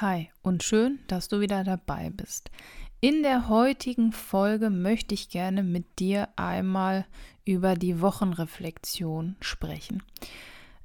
[0.00, 2.52] Hi und schön, dass du wieder dabei bist.
[3.00, 7.04] In der heutigen Folge möchte ich gerne mit dir einmal
[7.44, 10.04] über die Wochenreflexion sprechen.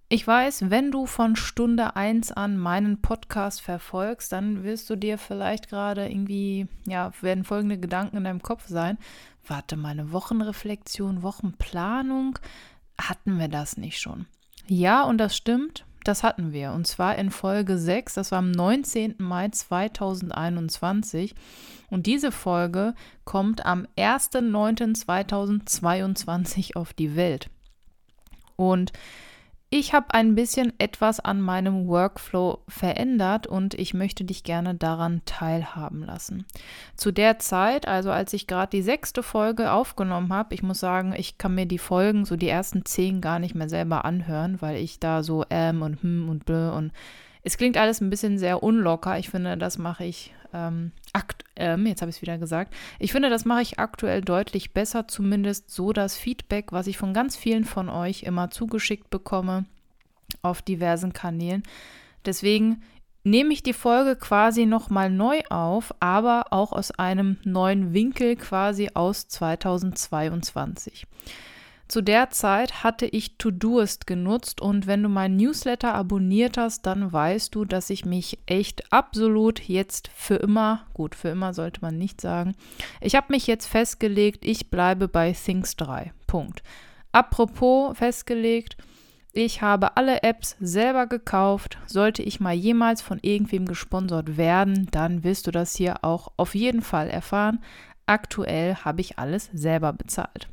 [0.10, 5.20] Ich weiß, wenn du von Stunde 1 an meinen Podcast verfolgst, dann wirst du dir
[5.20, 8.98] vielleicht gerade irgendwie, ja, werden folgende Gedanken in deinem Kopf sein.
[9.46, 12.40] Warte, meine Wochenreflexion, Wochenplanung,
[13.00, 14.26] hatten wir das nicht schon?
[14.66, 15.86] Ja, und das stimmt.
[16.04, 16.74] Das hatten wir.
[16.74, 19.16] Und zwar in Folge 6, das war am 19.
[19.20, 21.36] Mai 2021.
[21.90, 27.50] Und diese Folge kommt am 1.9.2022 auf die Welt.
[28.56, 28.92] Und
[29.76, 35.24] ich habe ein bisschen etwas an meinem Workflow verändert und ich möchte dich gerne daran
[35.26, 36.46] teilhaben lassen.
[36.96, 41.16] Zu der Zeit, also als ich gerade die sechste Folge aufgenommen habe, ich muss sagen,
[41.18, 44.76] ich kann mir die Folgen, so die ersten zehn, gar nicht mehr selber anhören, weil
[44.76, 46.92] ich da so ähm und hm und blö und
[47.44, 49.20] es klingt alles ein bisschen sehr unlocker.
[49.20, 50.92] Ich finde, das mache ich ähm,
[51.56, 52.74] ähm, jetzt habe ich es wieder gesagt.
[53.00, 57.14] Ich finde, das mache ich aktuell deutlich besser, zumindest so das Feedback, was ich von
[57.14, 59.66] ganz vielen von euch immer zugeschickt bekomme
[60.42, 61.64] auf diversen Kanälen.
[62.26, 62.82] Deswegen
[63.24, 68.90] nehme ich die Folge quasi nochmal neu auf, aber auch aus einem neuen Winkel quasi
[68.94, 71.06] aus 2022.
[71.94, 77.14] Zu der Zeit hatte ich Todoist genutzt und wenn du meinen Newsletter abonniert hast, dann
[77.14, 82.00] weißt du, dass ich mich echt absolut jetzt für immer, gut, für immer sollte man
[82.00, 82.56] nicht sagen,
[83.00, 86.12] ich habe mich jetzt festgelegt, ich bleibe bei Things 3.
[86.26, 86.64] Punkt.
[87.12, 88.76] Apropos festgelegt,
[89.32, 91.78] ich habe alle Apps selber gekauft.
[91.86, 96.56] Sollte ich mal jemals von irgendwem gesponsert werden, dann wirst du das hier auch auf
[96.56, 97.60] jeden Fall erfahren.
[98.08, 100.48] Aktuell habe ich alles selber bezahlt.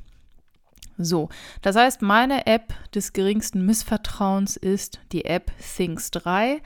[1.05, 1.29] So,
[1.63, 6.61] das heißt, meine App des geringsten Missvertrauens ist die App Things 3.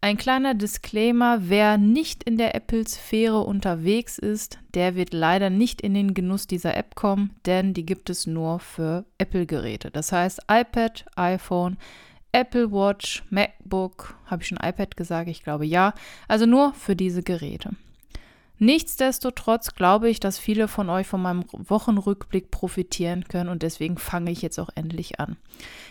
[0.00, 5.94] Ein kleiner Disclaimer, wer nicht in der Apple-Sphäre unterwegs ist, der wird leider nicht in
[5.94, 9.90] den Genuss dieser App kommen, denn die gibt es nur für Apple-Geräte.
[9.90, 11.78] Das heißt iPad, iPhone,
[12.32, 15.30] Apple Watch, MacBook, habe ich schon iPad gesagt?
[15.30, 15.94] Ich glaube ja.
[16.28, 17.70] Also nur für diese Geräte.
[18.64, 24.30] Nichtsdestotrotz glaube ich, dass viele von euch von meinem Wochenrückblick profitieren können und deswegen fange
[24.30, 25.36] ich jetzt auch endlich an.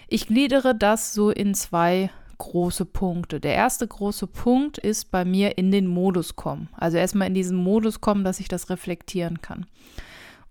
[0.07, 3.39] Ich gliedere das so in zwei große Punkte.
[3.39, 6.67] Der erste große Punkt ist bei mir in den Modus kommen.
[6.75, 9.67] Also erstmal in diesen Modus kommen, dass ich das reflektieren kann.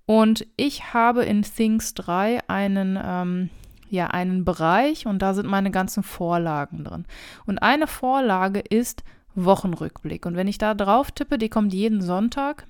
[0.06, 3.50] Und ich habe in Things 3 einen, ähm,
[3.90, 7.04] ja, einen Bereich und da sind meine ganzen Vorlagen drin.
[7.46, 9.02] Und eine Vorlage ist
[9.34, 10.26] Wochenrückblick.
[10.26, 12.66] Und wenn ich da drauf tippe, die kommt jeden Sonntag,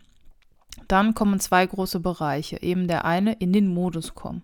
[0.88, 2.62] dann kommen zwei große Bereiche.
[2.62, 4.42] Eben der eine in den Modus kommen.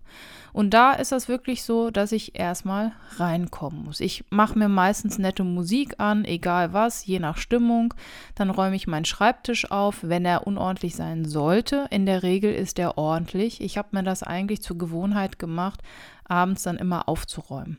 [0.52, 4.00] Und da ist das wirklich so, dass ich erstmal reinkommen muss.
[4.00, 7.94] Ich mache mir meistens nette Musik an, egal was, je nach Stimmung.
[8.34, 11.86] Dann räume ich meinen Schreibtisch auf, wenn er unordentlich sein sollte.
[11.90, 13.60] In der Regel ist er ordentlich.
[13.60, 15.82] Ich habe mir das eigentlich zur Gewohnheit gemacht,
[16.24, 17.78] abends dann immer aufzuräumen.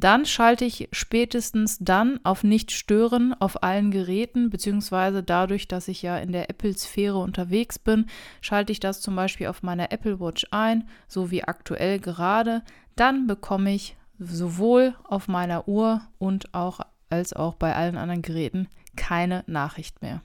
[0.00, 6.00] Dann schalte ich spätestens dann auf Nicht stören auf allen Geräten, beziehungsweise dadurch, dass ich
[6.00, 8.06] ja in der Apple-Sphäre unterwegs bin,
[8.40, 12.62] schalte ich das zum Beispiel auf meiner Apple Watch ein, so wie aktuell gerade.
[12.96, 18.68] Dann bekomme ich sowohl auf meiner Uhr und auch als auch bei allen anderen Geräten
[18.96, 20.22] keine Nachricht mehr.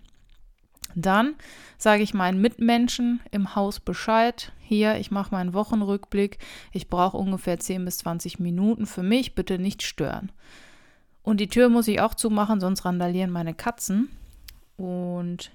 [0.95, 1.35] Dann
[1.77, 4.51] sage ich meinen Mitmenschen im Haus Bescheid.
[4.59, 6.39] Hier, ich mache meinen Wochenrückblick.
[6.71, 9.35] Ich brauche ungefähr 10 bis 20 Minuten für mich.
[9.35, 10.31] Bitte nicht stören.
[11.21, 14.09] Und die Tür muss ich auch zumachen, sonst randalieren meine Katzen.
[14.77, 15.51] Und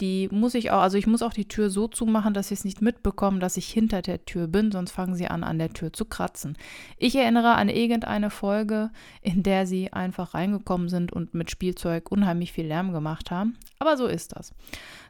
[0.00, 2.64] die muss ich auch, also ich muss auch die Tür so zumachen, dass sie es
[2.64, 5.92] nicht mitbekommen, dass ich hinter der Tür bin, sonst fangen sie an, an der Tür
[5.92, 6.56] zu kratzen.
[6.98, 8.90] Ich erinnere an irgendeine Folge,
[9.22, 13.56] in der sie einfach reingekommen sind und mit Spielzeug unheimlich viel Lärm gemacht haben.
[13.78, 14.52] Aber so ist das.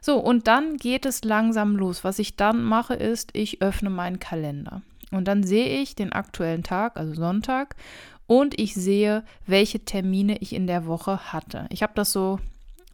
[0.01, 2.03] So, und dann geht es langsam los.
[2.03, 4.81] Was ich dann mache, ist, ich öffne meinen Kalender.
[5.11, 7.75] Und dann sehe ich den aktuellen Tag, also Sonntag,
[8.25, 11.65] und ich sehe, welche Termine ich in der Woche hatte.
[11.69, 12.39] Ich habe das so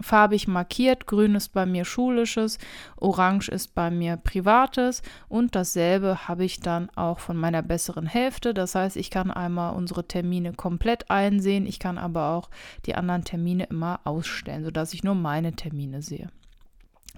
[0.03, 1.07] farbig markiert.
[1.07, 2.59] Grün ist bei mir schulisches,
[2.97, 8.53] orange ist bei mir privates und dasselbe habe ich dann auch von meiner besseren Hälfte.
[8.53, 12.49] Das heißt, ich kann einmal unsere Termine komplett einsehen, ich kann aber auch
[12.85, 16.29] die anderen Termine immer ausstellen, sodass ich nur meine Termine sehe.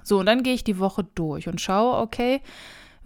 [0.04, 2.42] So, und dann gehe ich die Woche durch und schaue, okay,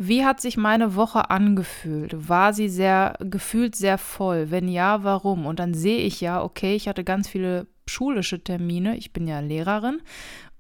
[0.01, 2.29] wie hat sich meine Woche angefühlt?
[2.29, 4.49] War sie sehr gefühlt sehr voll?
[4.49, 5.45] Wenn ja, warum?
[5.45, 8.95] Und dann sehe ich ja, okay, ich hatte ganz viele schulische Termine.
[8.97, 10.01] Ich bin ja Lehrerin.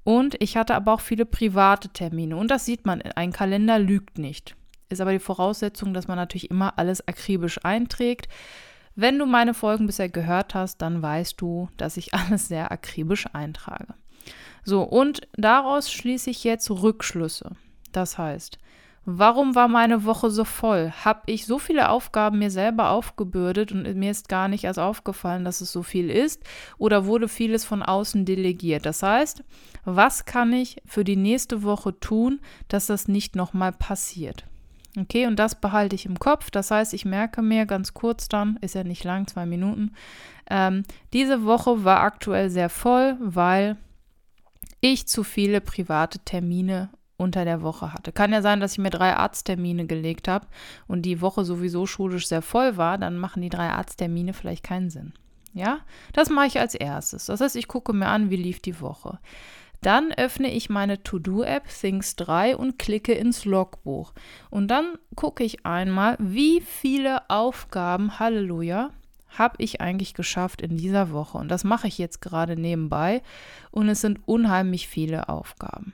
[0.03, 2.35] Und ich hatte aber auch viele private Termine.
[2.35, 4.55] Und das sieht man, ein Kalender lügt nicht.
[4.89, 8.27] Ist aber die Voraussetzung, dass man natürlich immer alles akribisch einträgt.
[8.95, 13.27] Wenn du meine Folgen bisher gehört hast, dann weißt du, dass ich alles sehr akribisch
[13.33, 13.93] eintrage.
[14.63, 17.51] So, und daraus schließe ich jetzt Rückschlüsse.
[17.91, 18.59] Das heißt,
[19.05, 20.91] Warum war meine Woche so voll?
[21.03, 25.45] Habe ich so viele Aufgaben mir selber aufgebürdet und mir ist gar nicht erst aufgefallen,
[25.45, 26.43] dass es so viel ist?
[26.77, 28.85] Oder wurde vieles von außen delegiert?
[28.85, 29.43] Das heißt,
[29.85, 34.45] was kann ich für die nächste Woche tun, dass das nicht nochmal passiert?
[34.97, 36.51] Okay, und das behalte ich im Kopf.
[36.51, 39.93] Das heißt, ich merke mir ganz kurz dann, ist ja nicht lang, zwei Minuten,
[40.49, 43.77] ähm, diese Woche war aktuell sehr voll, weil
[44.81, 48.11] ich zu viele private Termine unter der Woche hatte.
[48.11, 50.47] Kann ja sein, dass ich mir drei Arzttermine gelegt habe
[50.87, 54.89] und die Woche sowieso schulisch sehr voll war, dann machen die drei Arzttermine vielleicht keinen
[54.89, 55.13] Sinn.
[55.53, 55.79] Ja,
[56.13, 57.25] das mache ich als erstes.
[57.25, 59.19] Das heißt, ich gucke mir an, wie lief die Woche.
[59.81, 64.13] Dann öffne ich meine To-Do-App Things 3 und klicke ins Logbuch.
[64.49, 68.91] Und dann gucke ich einmal, wie viele Aufgaben, Halleluja,
[69.37, 71.37] habe ich eigentlich geschafft in dieser Woche.
[71.37, 73.21] Und das mache ich jetzt gerade nebenbei.
[73.71, 75.93] Und es sind unheimlich viele Aufgaben.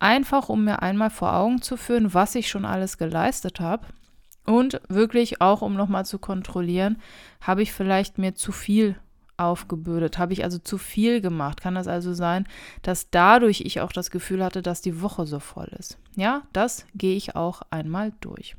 [0.00, 3.86] Einfach, um mir einmal vor Augen zu führen, was ich schon alles geleistet habe.
[4.46, 6.96] Und wirklich auch, um nochmal zu kontrollieren,
[7.40, 8.96] habe ich vielleicht mir zu viel
[9.36, 10.18] aufgebürdet?
[10.18, 11.60] Habe ich also zu viel gemacht?
[11.60, 12.46] Kann das also sein,
[12.82, 15.98] dass dadurch ich auch das Gefühl hatte, dass die Woche so voll ist?
[16.16, 18.56] Ja, das gehe ich auch einmal durch.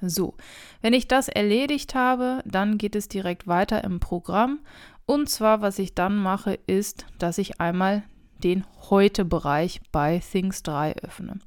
[0.00, 0.34] So,
[0.82, 4.60] wenn ich das erledigt habe, dann geht es direkt weiter im Programm.
[5.06, 8.02] Und zwar, was ich dann mache, ist, dass ich einmal
[8.42, 11.38] den Heute-Bereich bei Things 3 öffne.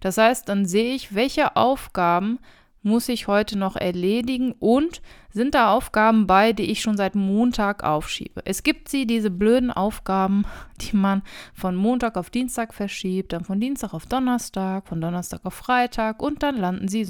[0.00, 2.38] Das heißt, dann sehe ich, welche Aufgaben
[2.82, 7.84] muss ich heute noch erledigen und sind da Aufgaben bei, die ich schon seit Montag
[7.84, 8.42] aufschiebe.
[8.44, 10.44] Es gibt sie, diese blöden Aufgaben,
[10.80, 11.22] die man
[11.54, 16.42] von Montag auf Dienstag verschiebt, dann von Dienstag auf Donnerstag, von Donnerstag auf Freitag und
[16.42, 17.06] dann landen sie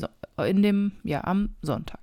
[0.47, 2.01] in dem, ja, am Sonntag.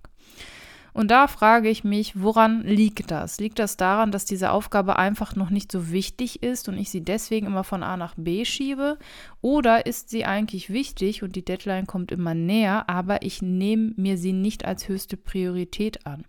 [0.93, 3.39] Und da frage ich mich, woran liegt das?
[3.39, 7.01] Liegt das daran, dass diese Aufgabe einfach noch nicht so wichtig ist und ich sie
[7.01, 8.97] deswegen immer von A nach B schiebe?
[9.41, 14.17] Oder ist sie eigentlich wichtig und die Deadline kommt immer näher, aber ich nehme mir
[14.17, 16.25] sie nicht als höchste Priorität an?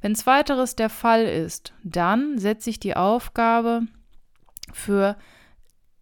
[0.00, 3.82] Wenn zweiteres der Fall ist, dann setze ich die Aufgabe
[4.72, 5.16] für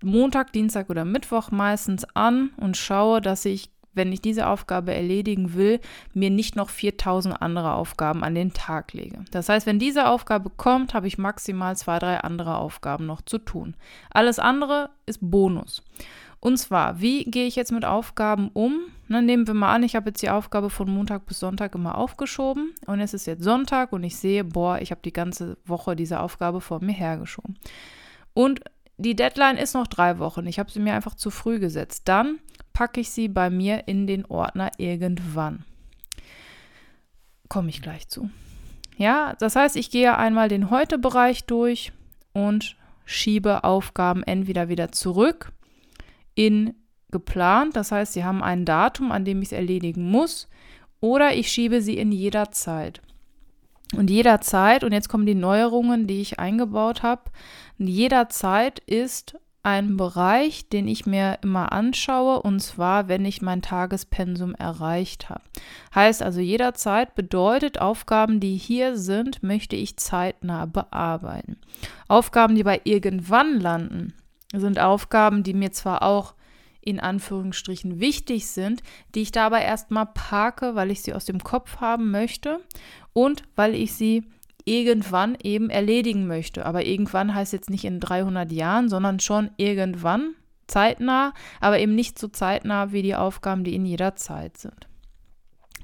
[0.02, 5.54] Montag, Dienstag oder Mittwoch meistens an und schaue, dass ich wenn ich diese Aufgabe erledigen
[5.54, 5.80] will,
[6.14, 9.24] mir nicht noch 4000 andere Aufgaben an den Tag lege.
[9.30, 13.38] Das heißt, wenn diese Aufgabe kommt, habe ich maximal zwei, drei andere Aufgaben noch zu
[13.38, 13.74] tun.
[14.10, 15.82] Alles andere ist Bonus.
[16.40, 18.82] Und zwar, wie gehe ich jetzt mit Aufgaben um?
[19.08, 21.96] Na, nehmen wir mal an, ich habe jetzt die Aufgabe von Montag bis Sonntag immer
[21.96, 25.96] aufgeschoben und es ist jetzt Sonntag und ich sehe, boah, ich habe die ganze Woche
[25.96, 27.58] diese Aufgabe vor mir hergeschoben.
[28.34, 28.60] Und
[28.98, 30.46] die Deadline ist noch drei Wochen.
[30.46, 32.02] Ich habe sie mir einfach zu früh gesetzt.
[32.06, 32.38] Dann
[32.76, 35.64] packe ich sie bei mir in den Ordner irgendwann.
[37.48, 38.28] Komme ich gleich zu.
[38.98, 41.92] Ja, das heißt, ich gehe einmal den Heute-Bereich durch
[42.34, 42.76] und
[43.06, 45.52] schiebe Aufgaben entweder wieder zurück
[46.34, 46.74] in
[47.10, 50.46] geplant, das heißt, sie haben ein Datum, an dem ich es erledigen muss,
[51.00, 53.00] oder ich schiebe sie in jeder Zeit.
[53.96, 57.30] Und jederzeit, und jetzt kommen die Neuerungen, die ich eingebaut habe,
[57.78, 64.54] jederzeit ist ein Bereich, den ich mir immer anschaue, und zwar, wenn ich mein Tagespensum
[64.54, 65.42] erreicht habe.
[65.92, 71.56] Heißt also, jederzeit bedeutet, Aufgaben, die hier sind, möchte ich zeitnah bearbeiten.
[72.06, 74.14] Aufgaben, die bei irgendwann landen,
[74.54, 76.34] sind Aufgaben, die mir zwar auch
[76.80, 78.84] in Anführungsstrichen wichtig sind,
[79.16, 82.60] die ich dabei erstmal parke, weil ich sie aus dem Kopf haben möchte
[83.12, 84.28] und weil ich sie
[84.66, 86.66] irgendwann eben erledigen möchte.
[86.66, 90.34] Aber irgendwann heißt jetzt nicht in 300 Jahren, sondern schon irgendwann,
[90.66, 94.88] zeitnah, aber eben nicht so zeitnah wie die Aufgaben, die in jeder Zeit sind.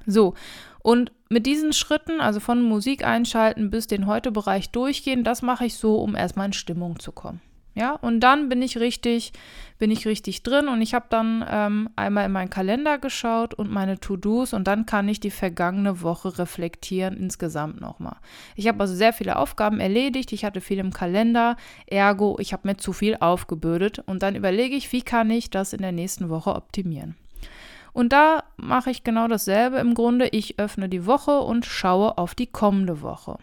[0.04, 0.34] So,
[0.80, 5.76] und mit diesen Schritten, also von Musik einschalten bis den Heute-Bereich durchgehen, das mache ich
[5.76, 7.40] so, um erstmal in Stimmung zu kommen.
[7.74, 9.32] Ja, und dann bin ich richtig,
[9.78, 13.70] bin ich richtig drin und ich habe dann ähm, einmal in meinen Kalender geschaut und
[13.70, 18.16] meine To-Dos und dann kann ich die vergangene Woche reflektieren insgesamt nochmal.
[18.56, 22.68] Ich habe also sehr viele Aufgaben erledigt, ich hatte viel im Kalender, ergo, ich habe
[22.68, 26.28] mir zu viel aufgebürdet und dann überlege ich, wie kann ich das in der nächsten
[26.28, 27.16] Woche optimieren.
[27.94, 30.28] Und da mache ich genau dasselbe im Grunde.
[30.28, 33.38] Ich öffne die Woche und schaue auf die kommende Woche.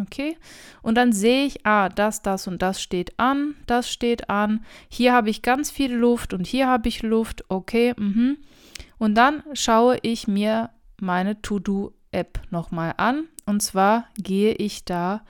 [0.00, 0.36] Okay?
[0.82, 4.64] Und dann sehe ich, ah, das, das und das steht an, das steht an.
[4.88, 7.44] Hier habe ich ganz viel Luft und hier habe ich Luft.
[7.48, 8.38] Okay, mhm.
[8.98, 10.70] Und dann schaue ich mir
[11.00, 13.24] meine To-Do-App nochmal an.
[13.46, 15.22] Und zwar gehe ich da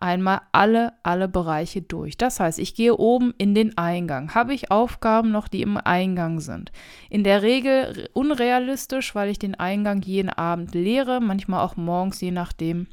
[0.00, 2.16] einmal alle, alle Bereiche durch.
[2.16, 4.34] Das heißt, ich gehe oben in den Eingang.
[4.34, 6.72] Habe ich Aufgaben noch, die im Eingang sind?
[7.10, 12.30] In der Regel unrealistisch, weil ich den Eingang jeden Abend leere, manchmal auch morgens, je
[12.30, 12.86] nachdem,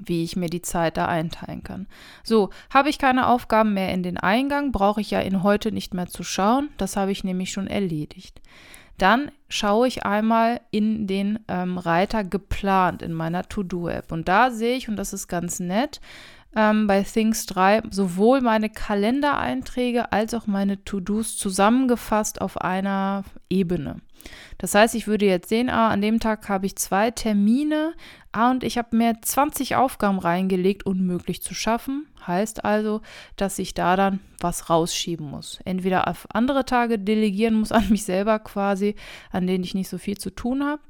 [0.00, 1.86] wie ich mir die Zeit da einteilen kann.
[2.22, 5.94] So, habe ich keine Aufgaben mehr in den Eingang, brauche ich ja in heute nicht
[5.94, 6.70] mehr zu schauen.
[6.76, 8.40] Das habe ich nämlich schon erledigt.
[8.98, 14.12] Dann schaue ich einmal in den ähm, Reiter geplant in meiner To-Do-App.
[14.12, 16.00] Und da sehe ich, und das ist ganz nett,
[16.56, 23.96] ähm, bei Things 3 sowohl meine Kalendereinträge als auch meine To-Dos zusammengefasst auf einer Ebene.
[24.58, 27.94] Das heißt, ich würde jetzt sehen, ah, an dem Tag habe ich zwei Termine
[28.32, 32.06] ah, und ich habe mir 20 Aufgaben reingelegt, unmöglich zu schaffen.
[32.26, 33.02] Heißt also,
[33.36, 35.60] dass ich da dann was rausschieben muss.
[35.64, 38.94] Entweder auf andere Tage delegieren muss an mich selber quasi,
[39.30, 40.80] an denen ich nicht so viel zu tun habe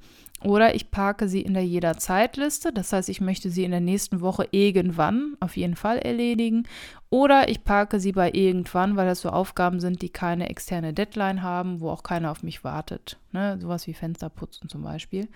[0.45, 2.73] oder ich parke sie in der Jederzeitliste.
[2.73, 6.69] Das heißt, ich möchte sie in der nächsten Woche irgendwann auf jeden Fall erledigen.
[7.11, 11.43] Oder ich parke sie bei irgendwann, weil das so Aufgaben sind, die keine externe Deadline
[11.43, 13.19] haben, wo auch keiner auf mich wartet.
[13.33, 13.59] Ne?
[13.61, 15.29] Sowas wie Fensterputzen zum Beispiel.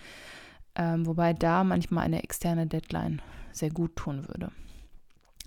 [0.74, 3.22] Ähm, wobei da manchmal eine externe Deadline
[3.52, 4.50] sehr gut tun würde.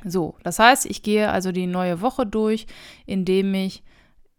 [0.04, 2.66] So, das heißt, ich gehe also die neue Woche durch,
[3.06, 3.84] indem ich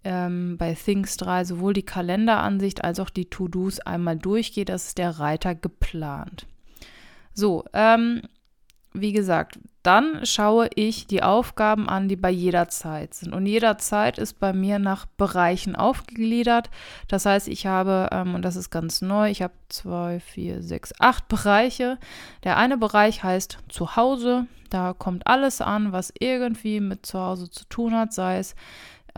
[0.04, 4.68] ähm, bei Things 3 sowohl die Kalenderansicht als auch die To-Dos einmal durchgeht.
[4.68, 6.46] Das ist der Reiter geplant.
[7.34, 8.22] So, ähm,
[8.94, 13.34] wie gesagt, dann schaue ich die Aufgaben an, die bei jeder Zeit sind.
[13.34, 16.70] Und jeder Zeit ist bei mir nach Bereichen aufgegliedert.
[17.08, 20.92] Das heißt, ich habe, ähm, und das ist ganz neu, ich habe zwei, vier, sechs,
[21.00, 21.98] acht Bereiche.
[22.44, 24.46] Der eine Bereich heißt Zuhause.
[24.70, 28.54] Da kommt alles an, was irgendwie mit Zuhause zu tun hat, sei es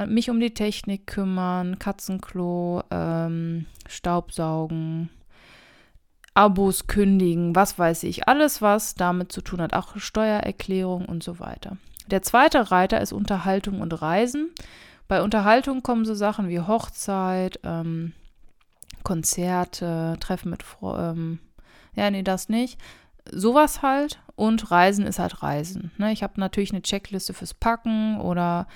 [0.07, 5.11] mich um die Technik kümmern, Katzenklo, ähm, Staubsaugen,
[6.35, 11.39] Abos kündigen, was weiß ich, alles, was damit zu tun hat, auch Steuererklärung und so
[11.39, 11.77] weiter.
[12.09, 14.51] Der zweite Reiter ist Unterhaltung und Reisen.
[15.07, 18.13] Bei Unterhaltung kommen so Sachen wie Hochzeit, ähm,
[19.05, 21.19] Konzerte, Treffen mit Freunden.
[21.19, 21.39] Ähm,
[21.95, 22.81] ja, nee, das nicht.
[23.31, 24.21] Sowas halt.
[24.35, 25.93] Und Reisen ist halt Reisen.
[25.97, 26.13] Ne?
[26.13, 28.67] Ich habe natürlich eine Checkliste fürs Packen oder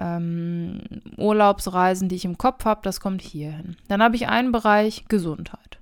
[0.00, 0.80] ähm,
[1.16, 3.76] Urlaubsreisen, die ich im Kopf habe, das kommt hier hin.
[3.88, 5.78] Dann habe ich einen Bereich Gesundheit.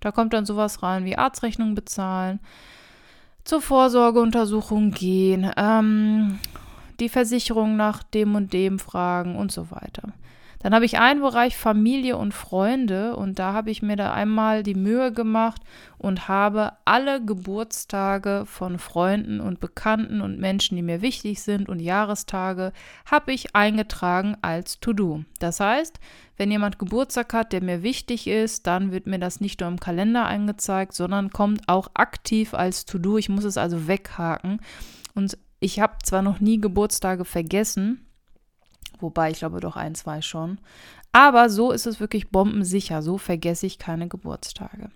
[0.00, 2.40] Da kommt dann sowas rein wie Arztrechnung bezahlen,
[3.44, 6.38] zur Vorsorgeuntersuchung gehen, ähm,
[7.00, 10.12] die Versicherung nach dem und dem fragen und so weiter.
[10.62, 14.62] Dann habe ich einen Bereich Familie und Freunde und da habe ich mir da einmal
[14.62, 15.60] die Mühe gemacht
[15.98, 21.80] und habe alle Geburtstage von Freunden und Bekannten und Menschen, die mir wichtig sind und
[21.80, 22.72] Jahrestage,
[23.10, 25.24] habe ich eingetragen als To-Do.
[25.40, 25.98] Das heißt,
[26.36, 29.80] wenn jemand Geburtstag hat, der mir wichtig ist, dann wird mir das nicht nur im
[29.80, 33.18] Kalender angezeigt, sondern kommt auch aktiv als To-Do.
[33.18, 34.60] Ich muss es also weghaken.
[35.14, 38.06] Und ich habe zwar noch nie Geburtstage vergessen,
[39.02, 40.58] wobei ich glaube doch ein, zwei schon.
[41.12, 44.88] Aber so ist es wirklich bombensicher, so vergesse ich keine Geburtstage.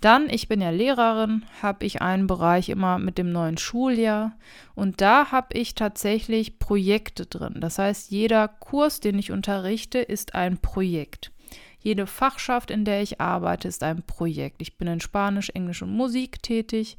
[0.00, 4.32] Dann, ich bin ja Lehrerin, habe ich einen Bereich immer mit dem neuen Schuljahr
[4.74, 7.58] und da habe ich tatsächlich Projekte drin.
[7.60, 11.30] Das heißt, jeder Kurs, den ich unterrichte, ist ein Projekt.
[11.78, 14.60] Jede Fachschaft, in der ich arbeite, ist ein Projekt.
[14.60, 16.96] Ich bin in Spanisch, Englisch und Musik tätig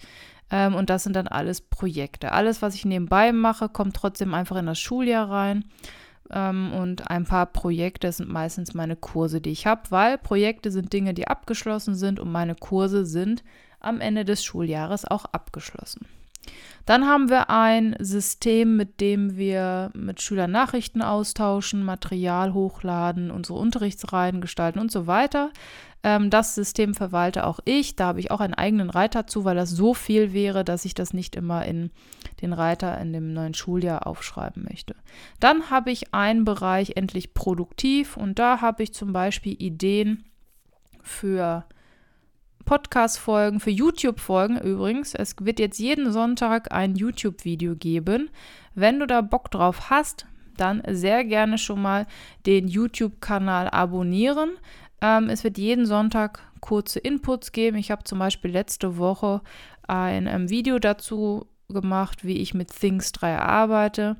[0.50, 2.32] ähm, und das sind dann alles Projekte.
[2.32, 5.66] Alles, was ich nebenbei mache, kommt trotzdem einfach in das Schuljahr rein
[6.32, 10.94] ähm, und ein paar Projekte sind meistens meine Kurse, die ich habe, weil Projekte sind
[10.94, 13.44] Dinge, die abgeschlossen sind und meine Kurse sind
[13.80, 16.08] am Ende des Schuljahres auch abgeschlossen.
[16.86, 23.58] Dann haben wir ein System, mit dem wir mit Schülern Nachrichten austauschen, Material hochladen, unsere
[23.58, 25.52] Unterrichtsreihen gestalten und so weiter.
[26.04, 27.96] Ähm, das System verwalte auch ich.
[27.96, 30.94] Da habe ich auch einen eigenen Reiter zu, weil das so viel wäre, dass ich
[30.94, 31.92] das nicht immer in
[32.42, 34.96] den Reiter in dem neuen Schuljahr aufschreiben möchte.
[35.40, 40.26] Dann habe ich einen Bereich endlich produktiv und da habe ich zum Beispiel Ideen
[41.02, 41.66] für
[42.66, 45.14] Podcast-Folgen, für YouTube-Folgen übrigens.
[45.14, 48.30] Es wird jetzt jeden Sonntag ein YouTube-Video geben.
[48.74, 50.26] Wenn du da Bock drauf hast,
[50.58, 52.06] dann sehr gerne schon mal
[52.46, 54.52] den YouTube-Kanal abonnieren.
[55.04, 57.78] Ähm, es wird jeden Sonntag kurze Inputs geben.
[57.78, 59.42] Ich habe zum Beispiel letzte Woche
[59.86, 64.16] ein ähm, Video dazu gemacht, wie ich mit Things 3 arbeite.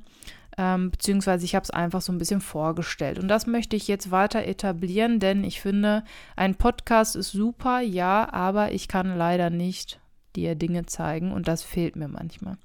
[0.58, 3.18] Ähm, beziehungsweise ich habe es einfach so ein bisschen vorgestellt.
[3.18, 6.04] Und das möchte ich jetzt weiter etablieren, denn ich finde,
[6.36, 10.00] ein Podcast ist super, ja, aber ich kann leider nicht
[10.36, 12.58] dir Dinge zeigen und das fehlt mir manchmal.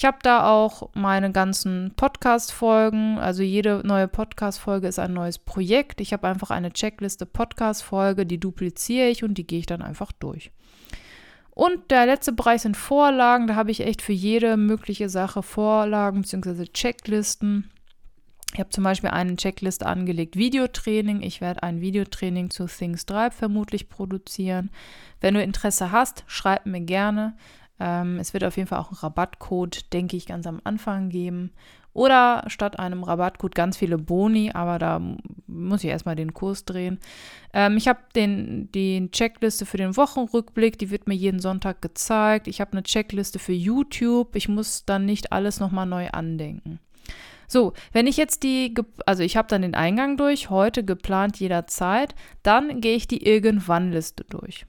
[0.00, 3.18] Ich habe da auch meine ganzen Podcast-Folgen.
[3.18, 6.00] Also jede neue Podcast-Folge ist ein neues Projekt.
[6.00, 10.10] Ich habe einfach eine Checkliste Podcast-Folge, die dupliziere ich und die gehe ich dann einfach
[10.12, 10.52] durch.
[11.50, 13.46] Und der letzte Bereich sind Vorlagen.
[13.46, 16.64] Da habe ich echt für jede mögliche Sache Vorlagen bzw.
[16.68, 17.70] Checklisten.
[18.54, 21.20] Ich habe zum Beispiel eine Checkliste angelegt, Videotraining.
[21.20, 24.70] Ich werde ein Videotraining zu Things Drive vermutlich produzieren.
[25.20, 27.36] Wenn du Interesse hast, schreib mir gerne.
[27.80, 31.50] Ähm, es wird auf jeden Fall auch einen Rabattcode, denke ich, ganz am Anfang geben.
[31.92, 35.02] Oder statt einem Rabattcode ganz viele Boni, aber da
[35.48, 37.00] muss ich erstmal den Kurs drehen.
[37.52, 42.46] Ähm, ich habe den, die Checkliste für den Wochenrückblick, die wird mir jeden Sonntag gezeigt.
[42.46, 44.36] Ich habe eine Checkliste für YouTube.
[44.36, 46.78] Ich muss dann nicht alles nochmal neu andenken.
[47.48, 48.72] So, wenn ich jetzt die,
[49.06, 54.24] also ich habe dann den Eingang durch, heute geplant jederzeit, dann gehe ich die Irgendwann-Liste
[54.28, 54.66] durch.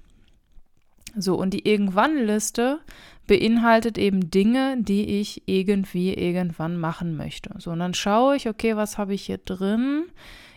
[1.15, 2.79] So, und die Irgendwann-Liste
[3.27, 7.51] beinhaltet eben Dinge, die ich irgendwie irgendwann machen möchte.
[7.59, 10.05] So, und dann schaue ich, okay, was habe ich hier drin?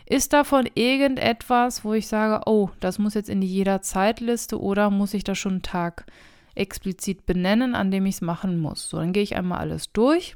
[0.05, 5.13] Ist davon irgendetwas, wo ich sage, oh, das muss jetzt in die Jederzeitliste oder muss
[5.13, 6.05] ich da schon einen Tag
[6.53, 8.89] explizit benennen, an dem ich es machen muss?
[8.89, 10.35] So, dann gehe ich einmal alles durch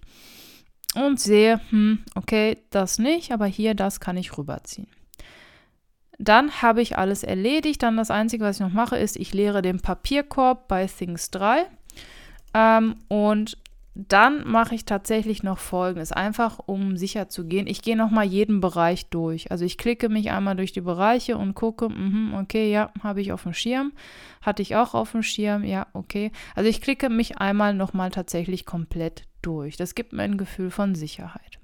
[0.95, 4.87] und sehe, hm, okay, das nicht, aber hier, das kann ich rüberziehen.
[6.19, 7.81] Dann habe ich alles erledigt.
[7.81, 11.65] Dann das Einzige, was ich noch mache, ist, ich leere den Papierkorb bei Things 3.
[12.53, 13.57] Ähm, und
[14.07, 17.67] dann mache ich tatsächlich noch Folgendes, einfach um sicher zu gehen.
[17.67, 19.51] Ich gehe nochmal jeden Bereich durch.
[19.51, 23.33] Also ich klicke mich einmal durch die Bereiche und gucke, mh, okay, ja, habe ich
[23.33, 23.91] auf dem Schirm.
[24.41, 26.31] Hatte ich auch auf dem Schirm, ja, okay.
[26.55, 29.75] Also ich klicke mich einmal nochmal tatsächlich komplett durch.
[29.75, 31.58] Das gibt mir ein Gefühl von Sicherheit.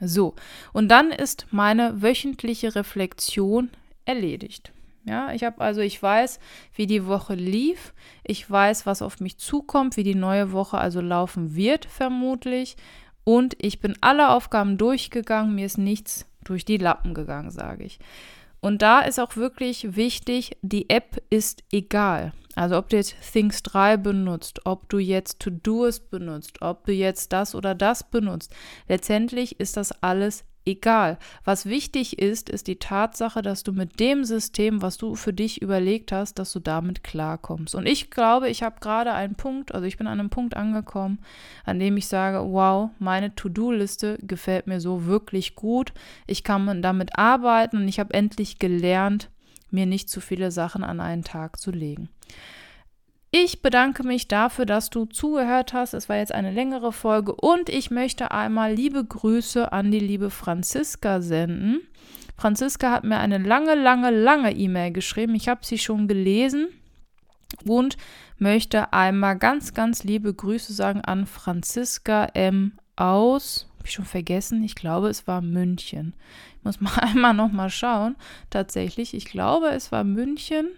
[0.00, 0.34] So,
[0.72, 3.70] und dann ist meine wöchentliche Reflexion
[4.04, 4.72] erledigt.
[5.06, 6.38] Ja, ich habe also, ich weiß,
[6.74, 7.92] wie die Woche lief.
[8.22, 12.76] Ich weiß, was auf mich zukommt, wie die neue Woche also laufen wird, vermutlich.
[13.22, 15.54] Und ich bin alle Aufgaben durchgegangen.
[15.54, 17.98] Mir ist nichts durch die Lappen gegangen, sage ich.
[18.60, 22.32] Und da ist auch wirklich wichtig, die App ist egal.
[22.54, 27.32] Also ob du jetzt Things 3 benutzt, ob du jetzt To-Doist benutzt, ob du jetzt
[27.32, 28.54] das oder das benutzt.
[28.88, 31.18] Letztendlich ist das alles egal.
[31.44, 35.60] Was wichtig ist, ist die Tatsache, dass du mit dem System, was du für dich
[35.60, 37.74] überlegt hast, dass du damit klarkommst.
[37.74, 41.18] Und ich glaube, ich habe gerade einen Punkt, also ich bin an einem Punkt angekommen,
[41.64, 45.92] an dem ich sage, wow, meine To-Do-Liste gefällt mir so wirklich gut.
[46.26, 49.30] Ich kann damit arbeiten und ich habe endlich gelernt,
[49.74, 52.08] mir nicht zu viele Sachen an einen Tag zu legen.
[53.36, 55.92] Ich bedanke mich dafür, dass du zugehört hast.
[55.92, 60.30] Es war jetzt eine längere Folge und ich möchte einmal liebe Grüße an die liebe
[60.30, 61.80] Franziska senden.
[62.36, 65.34] Franziska hat mir eine lange, lange, lange E-Mail geschrieben.
[65.34, 66.68] Ich habe sie schon gelesen
[67.66, 67.96] und
[68.38, 72.78] möchte einmal ganz, ganz liebe Grüße sagen an Franziska M.
[72.94, 76.14] aus, habe ich schon vergessen, ich glaube, es war München.
[76.56, 78.16] Ich muss mal einmal nochmal schauen.
[78.48, 80.68] Tatsächlich, ich glaube, es war München.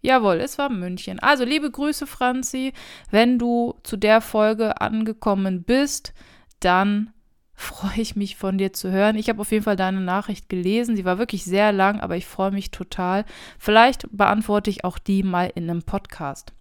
[0.00, 1.20] Jawohl, es war München.
[1.20, 2.72] Also liebe Grüße, Franzi.
[3.12, 6.14] Wenn du zu der Folge angekommen bist,
[6.58, 7.12] dann
[7.54, 9.14] freue ich mich von dir zu hören.
[9.14, 10.96] Ich habe auf jeden Fall deine Nachricht gelesen.
[10.96, 13.24] Sie war wirklich sehr lang, aber ich freue mich total.
[13.56, 16.52] Vielleicht beantworte ich auch die mal in einem Podcast.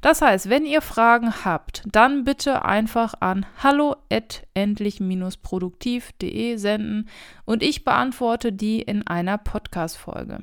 [0.00, 7.08] Das heißt, wenn ihr Fragen habt, dann bitte einfach an hallo@endlich-produktiv.de senden
[7.44, 10.40] und ich beantworte die in einer Podcast Folge.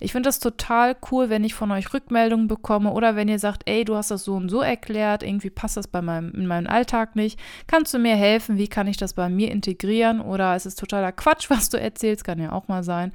[0.00, 3.62] Ich finde das total cool, wenn ich von euch Rückmeldungen bekomme oder wenn ihr sagt,
[3.66, 6.66] ey, du hast das so und so erklärt, irgendwie passt das bei meinem, in meinem
[6.66, 7.38] Alltag nicht.
[7.66, 8.58] Kannst du mir helfen?
[8.58, 10.20] Wie kann ich das bei mir integrieren?
[10.20, 13.12] Oder es ist totaler Quatsch, was du erzählst, kann ja auch mal sein.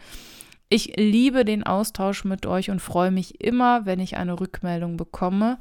[0.70, 5.60] Ich liebe den Austausch mit euch und freue mich immer, wenn ich eine Rückmeldung bekomme.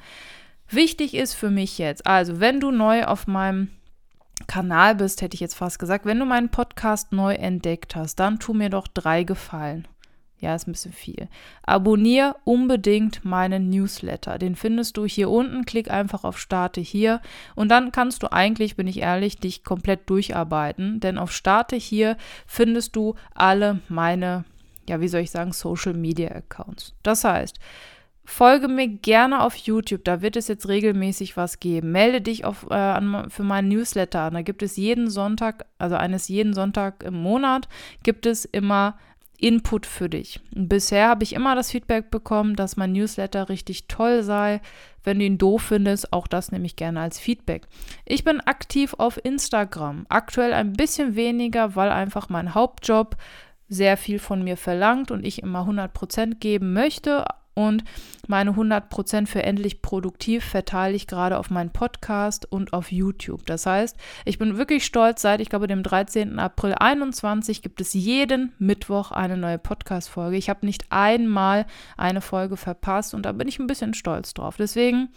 [0.69, 3.69] Wichtig ist für mich jetzt, also wenn du neu auf meinem
[4.49, 8.41] Kanal bist, hätte ich jetzt fast gesagt, wenn du meinen Podcast neu entdeckt hast, dann
[8.41, 9.87] tu mir doch drei Gefallen.
[10.39, 11.29] Ja, ist ein bisschen viel.
[11.63, 14.39] Abonnier unbedingt meinen Newsletter.
[14.39, 15.65] Den findest du hier unten.
[15.65, 17.23] Klick einfach auf Starte hier.
[17.55, 21.01] Und dann kannst du eigentlich, bin ich ehrlich, dich komplett durcharbeiten.
[21.01, 24.45] Denn auf Starte hier findest du alle meine,
[24.89, 26.95] ja, wie soll ich sagen, Social Media Accounts.
[27.03, 27.59] Das heißt,
[28.29, 31.93] Folge mir gerne auf YouTube, da wird es jetzt regelmäßig was geben.
[31.93, 34.35] Melde dich auf, äh, an, für meinen Newsletter an.
[34.35, 37.69] Da gibt es jeden Sonntag, also eines jeden Sonntag im Monat,
[38.03, 38.99] gibt es immer
[39.39, 40.41] Input für dich.
[40.51, 44.61] Bisher habe ich immer das Feedback bekommen, dass mein Newsletter richtig toll sei.
[45.05, 47.67] Wenn du ihn doof findest, auch das nehme ich gerne als Feedback.
[48.07, 50.07] Ich bin aktiv auf Instagram.
[50.09, 53.17] Aktuell ein bisschen weniger, weil einfach mein Hauptjob
[53.69, 57.25] sehr viel von mir verlangt und ich immer 100% geben möchte
[57.59, 57.85] und
[58.27, 63.47] meine 100% für endlich produktiv verteile ich gerade auf meinen Podcast und auf YouTube.
[63.47, 66.39] Das heißt, ich bin wirklich stolz, seit ich glaube dem 13.
[66.39, 70.37] April 21 gibt es jeden Mittwoch eine neue Podcast-Folge.
[70.37, 71.65] Ich habe nicht einmal
[71.97, 74.57] eine Folge verpasst und da bin ich ein bisschen stolz drauf.
[74.59, 75.09] Deswegen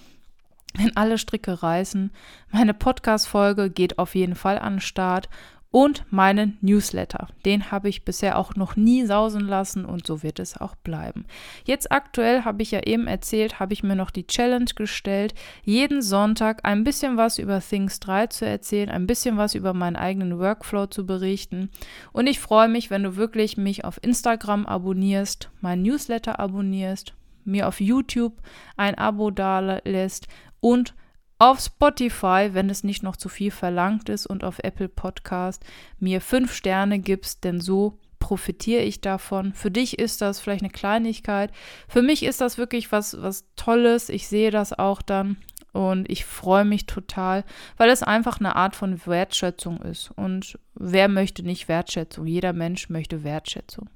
[0.75, 2.11] wenn alle Stricke reißen.
[2.51, 5.27] Meine Podcast-Folge geht auf jeden Fall an den Start
[5.71, 7.27] und meinen Newsletter.
[7.45, 11.25] Den habe ich bisher auch noch nie sausen lassen und so wird es auch bleiben.
[11.63, 16.01] Jetzt aktuell habe ich ja eben erzählt, habe ich mir noch die Challenge gestellt, jeden
[16.01, 20.39] Sonntag ein bisschen was über Things 3 zu erzählen, ein bisschen was über meinen eigenen
[20.39, 21.69] Workflow zu berichten.
[22.13, 27.13] Und ich freue mich, wenn du wirklich mich auf Instagram abonnierst, meinen Newsletter abonnierst,
[27.45, 28.33] mir auf YouTube
[28.75, 30.27] ein Abo da lässt
[30.61, 30.95] und
[31.39, 35.63] auf Spotify, wenn es nicht noch zu viel verlangt ist, und auf Apple Podcast
[35.97, 39.53] mir fünf Sterne gibst, denn so profitiere ich davon.
[39.53, 41.51] Für dich ist das vielleicht eine Kleinigkeit.
[41.87, 44.09] Für mich ist das wirklich was, was Tolles.
[44.09, 45.37] Ich sehe das auch dann
[45.71, 47.43] und ich freue mich total,
[47.77, 50.11] weil es einfach eine Art von Wertschätzung ist.
[50.15, 52.27] Und wer möchte nicht Wertschätzung?
[52.27, 53.89] Jeder Mensch möchte Wertschätzung.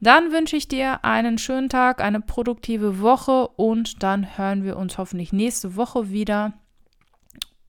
[0.00, 4.96] Dann wünsche ich dir einen schönen Tag, eine produktive Woche und dann hören wir uns
[4.96, 6.52] hoffentlich nächste Woche wieder.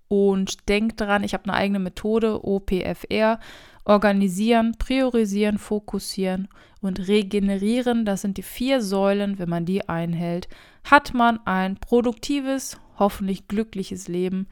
[0.07, 3.39] Und denk dran, ich habe eine eigene Methode, OPFR.
[3.85, 6.47] Organisieren, priorisieren, fokussieren
[6.79, 8.05] und regenerieren.
[8.05, 9.39] Das sind die vier Säulen.
[9.39, 10.47] Wenn man die einhält,
[10.83, 14.47] hat man ein produktives, hoffentlich glückliches Leben.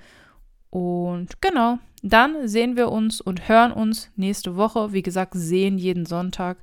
[0.69, 4.93] Und genau, dann sehen wir uns und hören uns nächste Woche.
[4.93, 6.57] Wie gesagt, sehen jeden Sonntag,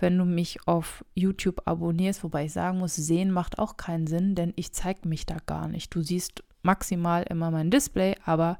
[0.00, 2.24] wenn du mich auf YouTube abonnierst.
[2.24, 5.68] Wobei ich sagen muss, sehen macht auch keinen Sinn, denn ich zeige mich da gar
[5.68, 5.94] nicht.
[5.94, 8.58] Du siehst maximal immer mein Display, aber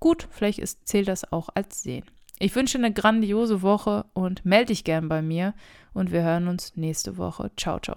[0.00, 2.04] gut, vielleicht ist, zählt das auch als sehen.
[2.38, 5.54] Ich wünsche eine grandiose Woche und melde dich gern bei mir
[5.94, 7.50] und wir hören uns nächste Woche.
[7.56, 7.96] Ciao, ciao.